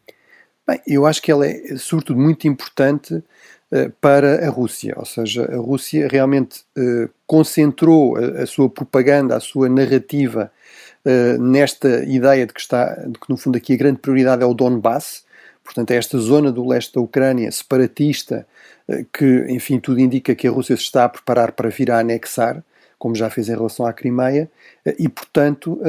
Bem, 0.68 0.82
eu 0.88 1.06
acho 1.06 1.22
que 1.22 1.32
ela 1.32 1.46
é, 1.46 1.78
sobretudo, 1.78 2.20
muito 2.20 2.48
importante 2.48 3.24
para 4.00 4.46
a 4.46 4.50
Rússia, 4.50 4.94
ou 4.96 5.06
seja, 5.06 5.44
a 5.52 5.58
Rússia 5.58 6.08
realmente 6.08 6.64
concentrou 7.26 8.16
a, 8.16 8.46
sua 8.46 8.70
propaganda, 8.70 9.36
a 9.36 9.40
sua 9.40 9.68
narrativa 9.68 10.52
uh, 11.06 11.42
nesta 11.42 12.04
ideia 12.06 12.46
de 12.46 12.54
que 12.54 12.62
está, 12.62 12.94
de 12.94 13.20
que 13.20 13.30
no 13.30 13.38
fundo 13.38 13.58
aqui 13.58 13.74
a 13.74 13.78
grande 13.78 14.00
prioridade 14.00 14.44
é 14.44 14.46
o 14.46 14.54
Donbass, 14.54 15.24
portanto 15.64 15.92
é 15.92 15.96
esta 15.96 16.18
zona 16.20 16.52
do 16.52 16.68
leste 16.68 16.94
da 16.94 17.02
Ucrânia 17.02 17.52
separatista 17.52 18.48
que, 19.12 19.46
enfim, 19.50 19.80
tudo 19.80 20.00
indica 20.00 20.36
que 20.36 20.48
a 20.48 20.52
Rússia 20.52 20.78
se 20.78 20.84
está 20.84 21.06
a 21.06 21.10
preparar 21.10 21.54
para 21.54 21.70
vir 21.70 21.90
a 21.90 22.00
anexar, 22.00 22.64
como 23.00 23.16
já 23.16 23.32
fez 23.32 23.50
em 23.50 23.56
relação 23.56 23.84
à 23.86 23.92
Crimeia, 23.92 24.50
e 25.00 25.10
portanto, 25.10 25.82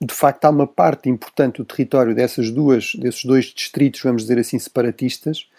de 0.00 0.14
facto 0.14 0.44
há 0.44 0.50
uma 0.50 0.66
parte 0.66 1.08
importante 1.08 1.56
do 1.56 1.64
território 1.64 2.14
dessas 2.14 2.52
duas, 2.52 2.94
desses 2.94 3.24
dois 3.24 3.46
distritos, 3.46 4.00
vamos 4.00 4.22
dizer 4.22 4.38
assim, 4.38 4.60
separatistas, 4.60 5.48
eh, 5.50 5.55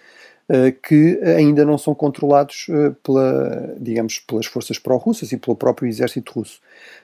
que 0.82 1.20
ainda 1.24 1.66
não 1.66 1.77
são 1.77 1.94
controlados 1.94 2.68
eh, 2.70 2.92
pela, 3.04 3.75
digamos, 3.80 4.20
pelas 4.20 4.46
forças 4.46 4.80
pró-russas 4.80 5.32
e 5.32 5.38
pelo 5.38 5.58
próprio 5.58 5.89
exército 5.89 6.32
russo. 6.34 6.62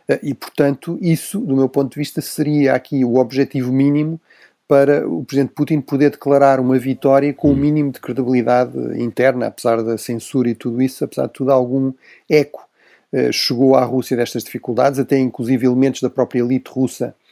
Eh, 0.07 0.19
e, 0.23 0.33
portanto, 0.33 0.97
isso, 1.01 1.39
do 1.39 1.55
meu 1.55 1.67
ponto 1.67 1.91
de 1.91 1.99
vista, 1.99 2.21
seria 2.21 2.73
aqui 2.73 3.03
o 3.03 3.17
objetivo 3.17 3.71
mínimo 3.71 4.19
para 4.67 5.07
o 5.07 5.25
Presidente 5.25 5.53
Putin 5.53 5.81
poder 5.81 6.11
declarar 6.11 6.59
uma 6.59 6.79
vitória 6.79 7.33
com 7.33 7.49
o 7.49 7.51
um 7.51 7.55
mínimo 7.55 7.91
de 7.91 7.99
credibilidade 7.99 8.77
interna, 9.01 9.47
apesar 9.47 9.83
da 9.83 9.97
censura 9.97 10.49
e 10.49 10.55
tudo 10.55 10.81
isso, 10.81 11.03
apesar 11.03 11.27
de 11.27 11.33
tudo, 11.33 11.51
algum 11.51 11.93
eco 12.29 12.67
chegou 13.31 13.75
à 13.75 13.83
Rússia 13.83 14.17
destas 14.17 14.43
dificuldades, 14.43 14.99
até 14.99 15.19
inclusive 15.19 15.67
elementos 15.67 16.01
da 16.01 16.09
própria 16.09 16.39
elite 16.39 16.71
russa 16.71 17.13
eh, 17.13 17.22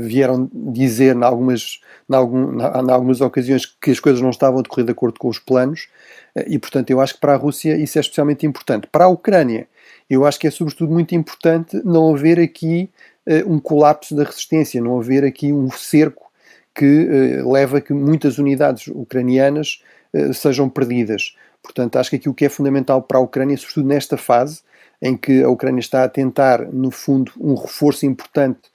vieram 0.00 0.48
dizer 0.52 1.16
em 1.16 1.22
algumas, 1.24 1.80
algum, 2.08 2.62
algumas 2.62 3.20
ocasiões 3.20 3.66
que 3.66 3.90
as 3.90 3.98
coisas 3.98 4.20
não 4.20 4.30
estavam 4.30 4.60
a 4.60 4.62
decorrer 4.62 4.84
de 4.84 4.92
acordo 4.92 5.18
com 5.18 5.28
os 5.28 5.38
planos 5.38 5.88
eh, 6.34 6.46
e, 6.48 6.58
portanto, 6.58 6.90
eu 6.90 7.00
acho 7.00 7.14
que 7.14 7.20
para 7.20 7.34
a 7.34 7.36
Rússia 7.36 7.76
isso 7.76 7.98
é 7.98 8.00
especialmente 8.00 8.46
importante. 8.46 8.86
Para 8.86 9.04
a 9.04 9.08
Ucrânia, 9.08 9.66
eu 10.08 10.24
acho 10.24 10.38
que 10.38 10.46
é 10.46 10.50
sobretudo 10.50 10.92
muito 10.92 11.14
importante 11.14 11.80
não 11.84 12.14
haver 12.14 12.38
aqui 12.38 12.90
uh, 13.26 13.52
um 13.52 13.58
colapso 13.58 14.14
da 14.14 14.24
resistência, 14.24 14.80
não 14.80 14.98
haver 14.98 15.24
aqui 15.24 15.52
um 15.52 15.70
cerco 15.70 16.30
que 16.74 17.40
uh, 17.42 17.52
leva 17.52 17.78
a 17.78 17.80
que 17.80 17.92
muitas 17.92 18.38
unidades 18.38 18.86
ucranianas 18.88 19.82
uh, 20.14 20.32
sejam 20.32 20.68
perdidas. 20.68 21.36
Portanto, 21.62 21.96
acho 21.96 22.10
que 22.10 22.16
aqui 22.16 22.28
o 22.28 22.34
que 22.34 22.46
é 22.46 22.48
fundamental 22.48 23.02
para 23.02 23.18
a 23.18 23.20
Ucrânia, 23.20 23.56
sobretudo 23.56 23.88
nesta 23.88 24.16
fase 24.16 24.62
em 25.02 25.16
que 25.16 25.42
a 25.42 25.48
Ucrânia 25.48 25.80
está 25.80 26.04
a 26.04 26.08
tentar, 26.08 26.72
no 26.72 26.90
fundo, 26.90 27.32
um 27.38 27.54
reforço 27.54 28.06
importante 28.06 28.60
eh, 28.62 28.68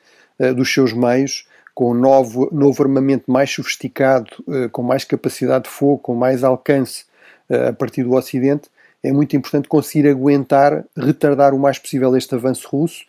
dos 0.56 0.74
seus 0.74 0.94
meios, 0.94 1.46
com 1.74 1.92
um 1.92 1.94
novo, 1.94 2.50
novo 2.52 2.84
armamento 2.84 3.32
mais 3.32 3.50
sofisticado, 3.52 4.30
eh, 4.48 4.70
com 4.70 4.84
mais 4.84 5.04
capacidade 5.04 5.66
de 5.66 5.70
fogo, 5.70 5.98
com 5.98 6.14
mais 6.14 6.44
alcance 6.44 7.06
eh, 7.50 7.70
a 7.70 7.74
partir 7.74 8.04
do 8.04 8.14
Ocidente, 8.14 8.70
é 9.04 9.12
muito 9.12 9.36
importante 9.36 9.68
conseguir 9.68 10.08
aguentar, 10.08 10.86
retardar 10.96 11.54
o 11.54 11.60
mais 11.60 11.80
possível 11.80 12.16
este 12.16 12.36
avanço 12.36 12.68
russo, 12.70 13.06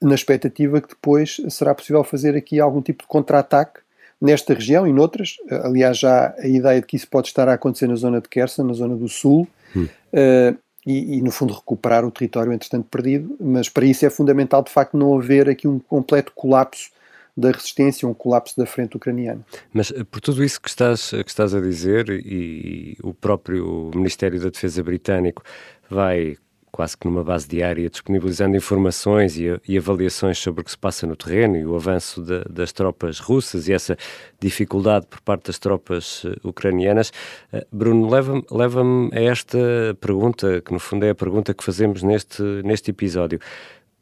na 0.00 0.14
expectativa 0.14 0.80
que 0.80 0.88
depois 0.88 1.40
será 1.48 1.74
possível 1.74 2.02
fazer 2.04 2.36
aqui 2.36 2.58
algum 2.58 2.82
tipo 2.82 3.02
de 3.04 3.08
contra-ataque 3.08 3.80
nesta 4.20 4.54
região 4.54 4.86
e 4.86 4.92
noutras. 4.92 5.36
Aliás, 5.62 5.98
já 5.98 6.34
a 6.38 6.46
ideia 6.46 6.80
de 6.80 6.86
que 6.86 6.96
isso 6.96 7.08
pode 7.08 7.28
estar 7.28 7.48
a 7.48 7.54
acontecer 7.54 7.86
na 7.86 7.94
zona 7.94 8.20
de 8.20 8.28
Kherson, 8.28 8.64
na 8.64 8.74
zona 8.74 8.96
do 8.96 9.08
sul, 9.08 9.48
hum. 9.74 9.84
uh, 10.12 10.58
e, 10.86 11.16
e, 11.16 11.20
no 11.20 11.32
fundo, 11.32 11.52
recuperar 11.52 12.04
o 12.04 12.10
território 12.10 12.52
entretanto 12.52 12.86
perdido. 12.88 13.36
Mas 13.40 13.68
para 13.68 13.84
isso 13.84 14.06
é 14.06 14.10
fundamental, 14.10 14.62
de 14.62 14.70
facto, 14.70 14.96
não 14.96 15.18
haver 15.18 15.48
aqui 15.48 15.66
um 15.66 15.80
completo 15.80 16.32
colapso 16.32 16.90
da 17.36 17.50
resistência, 17.50 18.08
um 18.08 18.14
colapso 18.14 18.56
da 18.56 18.64
frente 18.64 18.96
ucraniana. 18.96 19.44
Mas 19.72 19.90
eh, 19.90 20.04
por 20.04 20.20
tudo 20.20 20.42
isso 20.42 20.60
que 20.60 20.68
estás, 20.68 21.10
que 21.10 21.28
estás 21.28 21.54
a 21.54 21.60
dizer, 21.60 22.08
e 22.08 22.96
o 23.02 23.12
próprio 23.12 23.90
Ministério 23.94 24.40
da 24.40 24.48
Defesa 24.48 24.82
britânico 24.82 25.42
vai 25.90 26.36
quase 26.70 26.96
que 26.96 27.06
numa 27.06 27.24
base 27.24 27.48
diária, 27.48 27.88
disponibilizando 27.88 28.56
informações 28.56 29.38
e, 29.38 29.46
e, 29.66 29.78
avaliações 29.78 30.38
sobre 30.38 30.60
o 30.60 30.64
que 30.64 30.70
se 30.70 30.78
passa 30.78 31.06
no 31.06 31.16
terreno 31.16 31.56
e 31.56 31.64
o 31.64 31.74
avanço 31.74 32.22
de, 32.22 32.44
das 32.50 32.72
tropas 32.72 33.18
russas 33.18 33.68
e 33.68 33.72
essa 33.72 33.96
dificuldade 34.38 35.06
por 35.06 35.20
parte 35.20 35.46
das 35.46 35.58
tropas 35.58 36.24
uh, 36.24 36.36
ucranianas. 36.44 37.10
Uh, 37.52 37.64
Bruno, 37.72 38.08
leva-me 38.10 38.44
leva 38.50 38.82
a 39.12 39.20
esta 39.20 39.58
pergunta, 40.00 40.60
que 40.60 40.72
no 40.72 40.78
fundo 40.78 41.04
é 41.04 41.10
a 41.10 41.14
pergunta 41.14 41.54
que 41.54 41.64
fazemos 41.64 42.02
neste, 42.02 42.42
neste 42.64 42.90
episódio. 42.90 43.40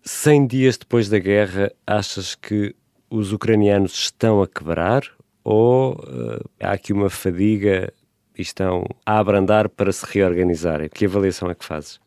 100 0.03 0.47
dias 0.47 0.77
depois 0.77 1.09
da 1.09 1.19
guerra, 1.19 1.73
achas 1.87 2.35
que 2.35 2.75
os 3.09 3.33
ucranianos 3.33 3.93
estão 3.95 4.43
a 4.43 4.49
quebrar 4.49 5.05
ou 5.45 5.95
uh, 5.95 6.51
há 6.61 6.73
aqui 6.73 6.93
uma 6.93 7.09
fadiga 7.11 7.93
e 8.37 8.43
estão 8.43 8.85
a 9.07 9.19
abrandar 9.19 9.69
para 9.69 9.93
se 9.93 10.05
reorganizarem? 10.07 10.89
Que 10.89 11.05
avaliação 11.05 11.51
é 11.51 11.55
que 11.55 11.65
fazes? 11.65 12.04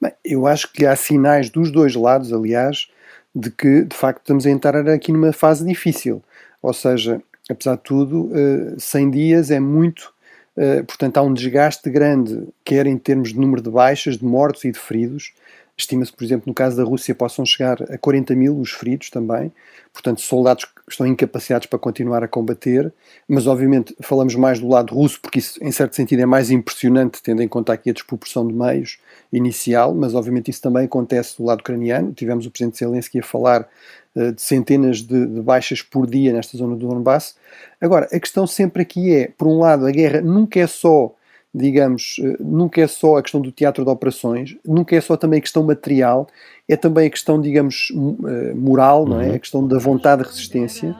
Bem, 0.00 0.12
eu 0.24 0.46
acho 0.46 0.72
que 0.72 0.86
há 0.86 0.96
sinais 0.96 1.50
dos 1.50 1.70
dois 1.70 1.94
lados, 1.94 2.32
aliás, 2.32 2.88
de 3.34 3.50
que 3.50 3.84
de 3.84 3.94
facto 3.94 4.20
estamos 4.20 4.46
a 4.46 4.50
entrar 4.50 4.88
aqui 4.88 5.12
numa 5.12 5.32
fase 5.32 5.64
difícil. 5.66 6.22
Ou 6.62 6.72
seja, 6.72 7.22
apesar 7.50 7.76
de 7.76 7.82
tudo, 7.82 8.30
100 8.78 9.06
eh, 9.06 9.10
dias 9.10 9.50
é 9.50 9.60
muito, 9.60 10.12
eh, 10.56 10.82
portanto 10.84 11.18
há 11.18 11.22
um 11.22 11.34
desgaste 11.34 11.90
grande, 11.90 12.48
quer 12.64 12.86
em 12.86 12.96
termos 12.96 13.30
de 13.34 13.38
número 13.38 13.60
de 13.60 13.70
baixas, 13.70 14.16
de 14.16 14.24
mortos 14.24 14.64
e 14.64 14.72
de 14.72 14.78
feridos. 14.78 15.34
Estima-se, 15.80 16.12
por 16.12 16.24
exemplo, 16.24 16.44
no 16.46 16.54
caso 16.54 16.76
da 16.76 16.84
Rússia, 16.84 17.14
possam 17.14 17.44
chegar 17.44 17.82
a 17.90 17.98
40 17.98 18.34
mil 18.34 18.58
os 18.58 18.70
feridos 18.70 19.10
também 19.10 19.52
portanto, 19.92 20.20
soldados 20.20 20.64
que 20.64 20.72
estão 20.88 21.06
incapacitados 21.06 21.66
para 21.66 21.78
continuar 21.78 22.22
a 22.22 22.28
combater, 22.28 22.92
mas 23.28 23.46
obviamente 23.46 23.94
falamos 24.00 24.34
mais 24.34 24.58
do 24.58 24.68
lado 24.68 24.94
russo, 24.94 25.20
porque 25.20 25.38
isso, 25.38 25.62
em 25.62 25.70
certo 25.72 25.94
sentido, 25.94 26.20
é 26.20 26.26
mais 26.26 26.50
impressionante, 26.50 27.22
tendo 27.22 27.42
em 27.42 27.48
conta 27.48 27.72
aqui 27.72 27.90
a 27.90 27.92
desproporção 27.92 28.46
de 28.46 28.54
meios 28.54 28.98
inicial, 29.32 29.94
mas 29.94 30.14
obviamente 30.14 30.50
isso 30.50 30.62
também 30.62 30.84
acontece 30.84 31.36
do 31.36 31.44
lado 31.44 31.60
ucraniano. 31.60 32.12
Tivemos 32.12 32.46
o 32.46 32.50
presidente 32.50 32.78
Zelensky 32.78 33.18
a 33.18 33.22
falar 33.22 33.68
uh, 34.14 34.32
de 34.32 34.40
centenas 34.40 34.98
de, 34.98 35.26
de, 35.26 35.40
baixas 35.42 35.82
por 35.82 36.06
dia 36.06 36.32
nesta 36.32 36.56
zona 36.56 36.76
do 36.76 36.86
Donbass. 36.86 37.34
Agora, 37.80 38.08
a 38.12 38.20
questão 38.20 38.46
sempre 38.46 38.82
aqui 38.82 39.14
é, 39.14 39.28
por 39.36 39.48
um 39.48 39.58
lado, 39.58 39.86
a 39.86 39.90
guerra 39.90 40.20
nunca 40.20 40.60
é 40.60 40.66
só 40.66 41.14
digamos, 41.54 42.20
eh, 42.22 42.36
nunca 42.38 42.80
é 42.80 42.86
só 42.86 43.16
a 43.16 43.22
questão 43.22 43.40
do 43.40 43.50
teatro 43.50 43.84
de 43.84 43.90
operações, 43.90 44.56
nunca 44.64 44.94
é 44.94 45.00
só 45.00 45.16
também 45.16 45.38
a 45.38 45.40
questão 45.40 45.62
material, 45.62 46.28
é 46.68 46.76
também 46.76 47.06
a 47.06 47.10
questão, 47.10 47.40
digamos, 47.40 47.92
eh, 47.92 48.54
moral, 48.54 49.06
não 49.06 49.20
é? 49.20 49.28
Uhum. 49.28 49.34
A 49.34 49.38
questão 49.38 49.66
da 49.66 49.78
vontade 49.78 50.22
de 50.22 50.28
resistência. 50.28 50.94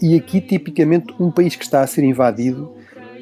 E 0.00 0.16
aqui, 0.16 0.40
tipicamente, 0.40 1.14
um 1.20 1.30
país 1.30 1.54
que 1.56 1.64
está 1.64 1.82
a 1.82 1.86
ser 1.86 2.04
invadido 2.04 2.74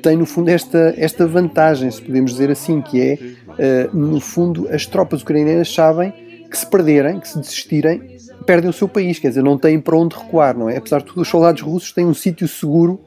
tem, 0.02 0.16
no 0.16 0.26
fundo, 0.26 0.48
esta, 0.48 0.94
esta 0.96 1.26
vantagem, 1.26 1.90
se 1.90 2.02
podemos 2.02 2.32
dizer 2.32 2.50
assim, 2.50 2.80
que 2.80 3.00
é, 3.00 3.18
eh, 3.58 3.90
no 3.92 4.20
fundo, 4.20 4.68
as 4.70 4.86
tropas 4.86 5.22
ucranianas 5.22 5.72
sabem 5.72 6.12
que 6.50 6.58
se 6.58 6.66
perderem, 6.66 7.18
que 7.18 7.28
se 7.28 7.38
desistirem, 7.38 8.18
perdem 8.44 8.68
o 8.68 8.72
seu 8.72 8.88
país, 8.88 9.18
quer 9.18 9.28
dizer, 9.28 9.42
não 9.42 9.56
têm 9.56 9.80
para 9.80 9.96
onde 9.96 10.16
recuar, 10.16 10.56
não 10.56 10.68
é? 10.68 10.76
Apesar 10.76 10.98
de 10.98 11.06
tudo, 11.06 11.22
os 11.22 11.28
soldados 11.28 11.62
russos 11.62 11.92
têm 11.92 12.04
um 12.04 12.14
sítio 12.14 12.46
seguro 12.46 13.00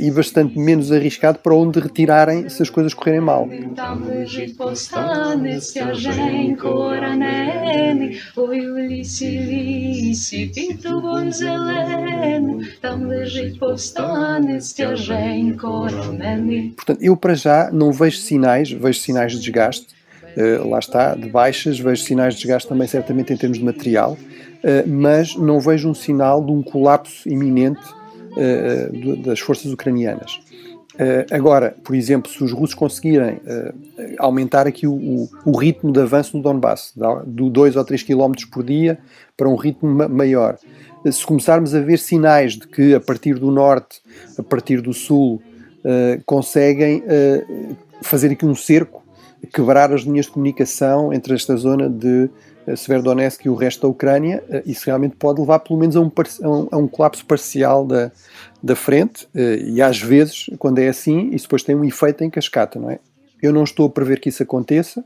e 0.00 0.10
bastante 0.10 0.58
menos 0.58 0.90
arriscado 0.90 1.38
para 1.38 1.54
onde 1.54 1.78
retirarem 1.78 2.48
se 2.48 2.62
as 2.62 2.70
coisas 2.70 2.92
correrem 2.94 3.20
mal. 3.20 3.48
Portanto, 16.76 17.02
eu 17.02 17.16
para 17.16 17.34
já 17.34 17.70
não 17.72 17.92
vejo 17.92 18.18
sinais, 18.18 18.70
vejo 18.70 18.98
sinais 18.98 19.32
de 19.32 19.40
desgaste, 19.40 19.86
uh, 20.36 20.68
lá 20.68 20.78
está, 20.78 21.14
de 21.14 21.28
baixas, 21.28 21.78
vejo 21.78 22.02
sinais 22.02 22.34
de 22.34 22.40
desgaste 22.40 22.68
também 22.68 22.86
certamente 22.86 23.32
em 23.32 23.36
termos 23.36 23.58
de 23.58 23.64
material, 23.64 24.12
uh, 24.12 24.88
mas 24.88 25.36
não 25.36 25.60
vejo 25.60 25.88
um 25.88 25.94
sinal 25.94 26.44
de 26.44 26.52
um 26.52 26.62
colapso 26.62 27.28
iminente 27.28 27.97
uh, 28.38 29.16
das 29.22 29.40
forças 29.40 29.72
ucranianas. 29.72 30.40
agora, 31.30 31.76
por 31.84 31.94
exemplo, 31.94 32.30
se 32.30 32.42
os 32.42 32.52
russos 32.52 32.74
conseguirem 32.74 33.36
uh, 33.36 33.74
aumentar 34.18 34.66
aqui 34.66 34.86
o, 34.86 35.28
o, 35.44 35.56
ritmo 35.56 35.92
de 35.92 36.00
avanço 36.00 36.36
no 36.36 36.42
Donbass, 36.42 36.92
do 37.26 37.50
2 37.50 37.76
ou 37.76 37.84
3 37.84 38.02
km 38.02 38.32
por 38.50 38.64
dia 38.64 38.98
para 39.36 39.48
um 39.48 39.54
ritmo 39.54 39.88
ma 39.88 40.08
maior, 40.08 40.58
se 41.10 41.24
começarmos 41.24 41.74
a 41.74 41.80
ver 41.80 41.98
sinais 41.98 42.54
de 42.54 42.66
que 42.66 42.94
a 42.94 43.00
partir 43.00 43.34
do 43.34 43.50
norte, 43.50 44.00
a 44.36 44.42
partir 44.42 44.80
do 44.80 44.92
sul, 44.92 45.40
conseguem 46.26 47.04
fazer 48.02 48.32
aqui 48.32 48.44
um 48.44 48.54
cerco, 48.54 49.04
quebrar 49.54 49.92
as 49.92 50.02
linhas 50.02 50.26
de 50.26 50.32
comunicação 50.32 51.12
entre 51.12 51.34
esta 51.34 51.56
zona 51.56 51.88
de 51.88 52.28
Severodonetsk 52.76 53.44
e 53.44 53.48
o 53.48 53.54
resto 53.54 53.82
da 53.82 53.88
Ucrânia, 53.88 54.42
isso 54.66 54.86
realmente 54.86 55.16
pode 55.16 55.40
levar 55.40 55.60
pelo 55.60 55.78
menos 55.78 55.96
a 55.96 56.00
um, 56.00 56.10
a 56.70 56.76
um, 56.76 56.88
colapso 56.88 57.24
parcial 57.24 57.86
da, 57.86 58.10
da 58.62 58.76
frente, 58.76 59.28
e 59.34 59.80
às 59.80 60.00
vezes, 60.00 60.50
quando 60.58 60.78
é 60.78 60.88
assim, 60.88 61.30
isso 61.32 61.46
depois 61.46 61.62
tem 61.62 61.74
um 61.74 61.84
efeito 61.84 62.24
em 62.24 62.30
cascata, 62.30 62.78
não 62.78 62.90
é? 62.90 62.98
Eu 63.42 63.52
não 63.52 63.64
estou 63.64 63.86
a 63.86 63.90
prever 63.90 64.20
que 64.20 64.28
isso 64.28 64.42
aconteça, 64.42 65.04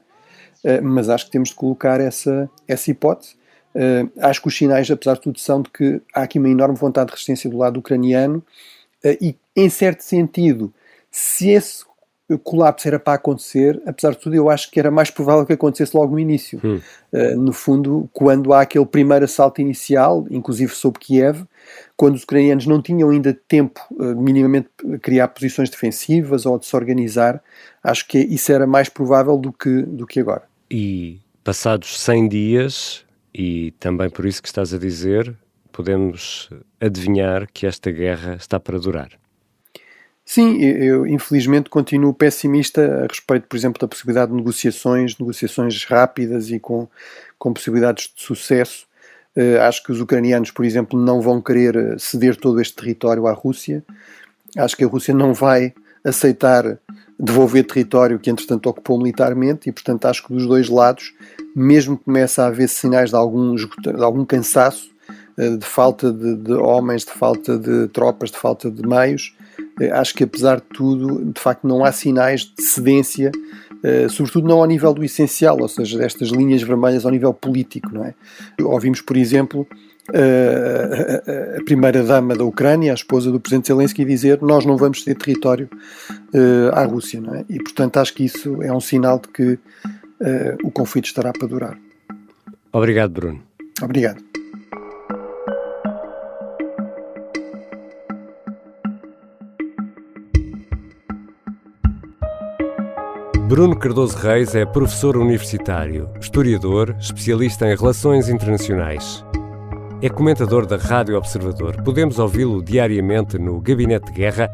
mas 0.83 1.09
acho 1.09 1.27
que 1.27 1.33
temos 1.33 1.51
de 1.51 1.55
colocar 1.55 2.01
essa, 2.01 2.51
essa 2.67 2.91
hipótese 2.91 3.37
acho 4.19 4.43
que 4.43 4.49
os 4.49 4.57
sinais, 4.57 4.91
apesar 4.91 5.15
de 5.15 5.21
tudo, 5.21 5.39
são 5.39 5.63
de 5.63 5.71
que 5.71 6.01
há 6.15 6.23
aqui 6.23 6.39
uma 6.39 6.49
enorme 6.49 6.77
vontade 6.77 7.07
de 7.07 7.13
resistência 7.13 7.49
do 7.49 7.59
lado 7.59 7.79
ucraniano 7.79 8.43
e, 9.21 9.37
em 9.57 9.69
certo 9.69 10.03
sentido, 10.03 10.73
se 11.11 11.51
esse 11.51 11.85
colapso 12.43 12.89
era 12.89 12.99
para 12.99 13.15
acontecer, 13.15 13.83
apesar 13.87 14.13
de 14.13 14.19
tudo, 14.19 14.35
eu 14.35 14.49
acho 14.49 14.71
que 14.71 14.79
era 14.79 14.91
mais 14.91 15.11
provável 15.11 15.45
que 15.45 15.53
acontecesse 15.53 15.97
logo 15.97 16.13
no 16.13 16.19
início. 16.19 16.61
Hum. 16.65 16.81
Uh, 17.13 17.39
no 17.39 17.53
fundo, 17.53 18.09
quando 18.13 18.53
há 18.53 18.63
aquele 18.63 18.87
primeiro 18.87 19.25
assalto 19.25 19.61
inicial, 19.61 20.27
inclusive 20.31 20.75
sobre 20.75 21.01
Kiev, 21.01 21.45
quando 21.97 22.15
os 22.15 22.23
ucranianos 22.23 22.67
não 22.67 22.81
tinham 22.81 23.11
ainda 23.11 23.37
tempo 23.47 23.81
minimamente 24.17 24.69
de 24.83 24.99
criar 24.99 25.29
posições 25.29 25.71
defensivas 25.71 26.47
ou 26.47 26.59
de 26.59 26.67
se 26.67 26.75
organizar, 26.75 27.43
acho 27.83 28.09
que 28.09 28.19
isso 28.19 28.51
era 28.51 28.67
mais 28.67 28.89
provável 28.89 29.37
do 29.37 29.53
que, 29.53 29.83
do 29.83 30.07
que 30.07 30.21
agora. 30.21 30.43
E 30.71 31.21
passados 31.45 32.01
100 32.01 32.29
dias, 32.29 33.05
e 33.35 33.73
também 33.79 34.11
por 34.11 34.27
isso 34.27 34.43
que 34.43 34.49
estás 34.49 34.73
a 34.75 34.79
dizer, 34.79 35.35
podemos 35.71 36.51
adivinhar 36.81 37.47
que 37.53 37.67
esta 37.67 37.91
guerra 37.91 38.35
está 38.35 38.61
para 38.61 38.79
durar. 38.79 39.11
Sim, 40.25 40.59
eu 40.61 41.07
infelizmente 41.07 41.69
continuo 41.69 42.15
pessimista 42.15 43.05
a 43.05 43.07
respeito, 43.07 43.47
por 43.49 43.57
exemplo, 43.57 43.81
da 43.81 43.89
possibilidade 43.89 44.31
de 44.31 44.37
negociações, 44.37 45.19
negociações 45.19 45.85
rápidas 45.85 46.49
e 46.51 46.59
com, 46.61 46.89
com 47.39 47.53
possibilidades 47.53 48.13
de 48.15 48.23
sucesso. 48.23 48.87
Uh, 49.37 49.61
acho 49.63 49.83
que 49.83 49.91
os 49.91 50.01
ucranianos, 50.01 50.51
por 50.51 50.65
exemplo, 50.65 50.99
não 50.99 51.21
vão 51.21 51.41
querer 51.41 51.99
ceder 51.99 52.37
todo 52.37 52.61
este 52.61 52.77
território 52.77 53.27
à 53.27 53.33
Rússia. 53.33 53.83
Acho 54.57 54.77
que 54.77 54.85
a 54.85 54.87
Rússia 54.87 55.13
não 55.13 55.35
vai 55.35 55.75
aceitar 56.05 56.79
devolver 57.19 57.65
território 57.65 58.19
que, 58.19 58.31
entretanto, 58.31 58.69
ocupou 58.69 58.99
militarmente 58.99 59.69
e, 59.69 59.73
portanto, 59.73 60.07
acho 60.07 60.27
que 60.27 60.33
dos 60.33 60.47
dois 60.47 60.69
lados 60.69 61.13
mesmo 61.55 61.99
que 61.99 62.05
comece 62.05 62.41
a 62.41 62.47
haver 62.47 62.69
sinais 62.69 63.11
de 63.11 63.17
algum, 63.17 63.55
de 63.55 64.03
algum 64.03 64.25
cansaço, 64.25 64.91
eh, 65.37 65.57
de 65.57 65.65
falta 65.65 66.13
de, 66.13 66.37
de, 66.37 66.53
homens, 66.53 67.05
de 67.05 67.13
falta 67.13 67.59
de 67.59 67.89
tropas, 67.89 68.31
de 68.31 68.39
falta 68.39 68.71
de 68.71 68.87
meios, 68.87 69.35
eh, 69.41 69.42
acho 69.93 70.15
que 70.15 70.25
apesar 70.25 70.57
de 70.57 70.67
tudo, 70.75 71.33
de 71.33 71.41
facto, 71.41 71.67
não 71.67 71.85
há 71.85 71.93
sinais 71.93 72.43
de 72.43 72.63
cedência, 72.63 73.33
eh, 73.83 74.09
sobretudo 74.09 74.47
não 74.47 74.59
ao 74.59 74.67
nível 74.67 74.93
do 74.93 75.05
essencial, 75.05 75.61
ou 75.61 75.69
seja, 75.69 75.99
destas 75.99 76.29
linhas 76.29 76.63
vermelhas 76.63 77.05
ao 77.05 77.11
nível 77.11 77.33
político. 77.33 77.91
Não 77.93 78.05
é? 78.05 78.15
Ouvimos, 78.63 79.01
por 79.01 79.17
exemplo, 79.17 79.67
a 80.09 81.65
primeira-dama 81.65 82.35
da 82.35 82.45
Ucrânia, 82.45 82.93
a 82.93 82.95
esposa 82.95 83.31
do 83.31 83.41
presidente 83.41 83.69
Zelensky, 83.69 84.05
dizer 84.05 84.41
nós 84.43 84.65
não 84.65 84.77
vamos 84.77 85.05
ceder 85.05 85.17
território 85.17 85.69
à 86.73 86.85
Rússia. 86.85 87.21
Não 87.21 87.35
é? 87.35 87.45
E, 87.49 87.59
portanto, 87.59 87.99
acho 87.99 88.13
que 88.15 88.25
isso 88.25 88.63
é 88.63 88.73
um 88.73 88.81
sinal 88.81 89.21
de 89.21 89.29
que 89.29 89.59
o 90.63 90.71
conflito 90.71 91.07
estará 91.07 91.33
para 91.33 91.49
durar. 91.49 91.79
Obrigado, 92.73 93.13
Bruno. 93.13 93.43
Obrigado. 93.83 94.23
Bruno 103.53 103.77
Cardoso 103.77 104.17
Reis 104.17 104.55
é 104.55 104.65
professor 104.65 105.15
universitário, 105.15 106.09
historiador, 106.19 106.97
especialista 106.99 107.71
em 107.71 107.77
relações 107.77 108.31
internacionais. 108.31 109.23
É 110.01 110.09
comentador 110.09 110.65
da 110.65 110.79
Rádio 110.79 111.19
Observador. 111.19 111.77
Podemos 111.83 112.19
ouvi-lo 112.19 112.65
diariamente 112.65 113.39
no 113.39 113.61
Gabinete 113.61 114.07
de 114.07 114.13
Guerra 114.13 114.49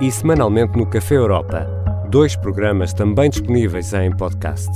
e 0.00 0.08
semanalmente 0.08 0.78
no 0.78 0.86
Café 0.86 1.16
Europa, 1.16 1.66
dois 2.08 2.36
programas 2.36 2.94
também 2.94 3.28
disponíveis 3.28 3.92
em 3.92 4.16
podcast. 4.16 4.70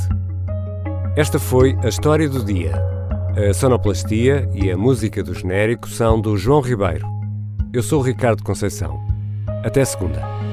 Esta 1.14 1.38
foi 1.38 1.78
a 1.84 1.88
história 1.88 2.28
do 2.28 2.44
dia. 2.44 2.82
A 3.36 3.54
sonoplastia 3.54 4.50
e 4.52 4.72
a 4.72 4.76
música 4.76 5.22
do 5.22 5.32
genérico 5.32 5.88
são 5.88 6.20
do 6.20 6.36
João 6.36 6.60
Ribeiro. 6.60 7.06
Eu 7.72 7.84
sou 7.84 8.02
Ricardo 8.02 8.42
Conceição. 8.42 8.98
Até 9.62 9.84
segunda. 9.84 10.47